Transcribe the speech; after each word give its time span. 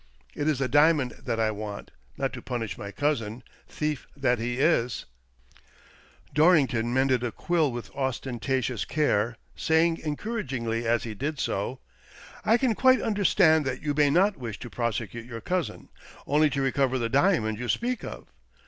It 0.33 0.47
is 0.47 0.57
the 0.57 0.67
diamond 0.67 1.11
that 1.23 1.39
I 1.39 1.51
want— 1.51 1.91
not 2.17 2.33
to 2.33 2.41
punish 2.41 2.75
my 2.75 2.91
cousin— 2.91 3.43
thief 3.79 4.07
that 4.17 4.39
he 4.39 4.57
is!" 4.57 5.05
Dorrington 6.33 6.91
mended 6.91 7.23
a 7.23 7.31
quill 7.31 7.71
with 7.71 7.91
ostentatious 7.93 8.83
care, 8.83 9.35
saying 9.55 9.99
encouragingly 10.03 10.87
as 10.87 11.03
he 11.03 11.13
did 11.13 11.37
so, 11.39 11.81
"I 12.43 12.57
can 12.57 12.73
quite 12.73 12.99
understand 12.99 13.63
that 13.65 13.83
you 13.83 13.93
may 13.93 14.09
not 14.09 14.37
wish 14.37 14.57
to 14.61 14.71
prosecute 14.71 15.27
your 15.27 15.39
cousin— 15.39 15.89
only 16.25 16.49
to 16.49 16.63
recover 16.63 16.97
the 16.97 17.07
diamond 17.07 17.59
you 17.59 17.69
speak 17.69 18.03
of. 18.03 18.31